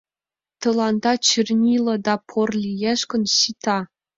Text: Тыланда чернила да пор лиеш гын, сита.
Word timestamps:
Тыланда 0.61 1.13
чернила 1.27 1.95
да 2.05 2.15
пор 2.29 2.49
лиеш 2.63 2.99
гын, 3.11 3.23
сита. 3.37 3.77